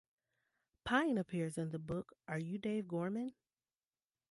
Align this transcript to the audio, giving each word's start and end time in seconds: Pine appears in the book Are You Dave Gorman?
Pine 0.83 1.19
appears 1.19 1.59
in 1.59 1.69
the 1.69 1.77
book 1.77 2.15
Are 2.27 2.39
You 2.39 2.57
Dave 2.57 2.87
Gorman? 2.87 3.35